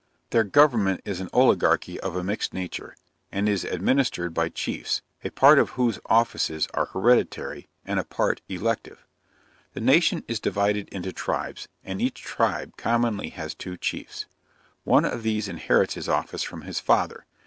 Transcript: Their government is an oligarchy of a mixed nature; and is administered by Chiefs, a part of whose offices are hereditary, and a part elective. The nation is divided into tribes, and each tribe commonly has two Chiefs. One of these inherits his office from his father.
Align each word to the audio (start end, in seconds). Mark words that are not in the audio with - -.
Their 0.31 0.43
government 0.43 1.01
is 1.05 1.19
an 1.19 1.29
oligarchy 1.31 1.99
of 1.99 2.15
a 2.15 2.23
mixed 2.23 2.55
nature; 2.55 2.95
and 3.31 3.47
is 3.47 3.63
administered 3.63 4.33
by 4.33 4.49
Chiefs, 4.49 5.03
a 5.23 5.29
part 5.29 5.59
of 5.59 5.69
whose 5.77 5.99
offices 6.07 6.67
are 6.73 6.85
hereditary, 6.87 7.67
and 7.85 7.99
a 7.99 8.03
part 8.03 8.41
elective. 8.49 9.05
The 9.73 9.79
nation 9.81 10.23
is 10.27 10.39
divided 10.39 10.89
into 10.89 11.13
tribes, 11.13 11.67
and 11.83 12.01
each 12.01 12.19
tribe 12.23 12.77
commonly 12.77 13.29
has 13.29 13.53
two 13.53 13.77
Chiefs. 13.77 14.25
One 14.85 15.05
of 15.05 15.21
these 15.21 15.47
inherits 15.47 15.93
his 15.93 16.09
office 16.09 16.41
from 16.41 16.63
his 16.63 16.79
father. 16.79 17.27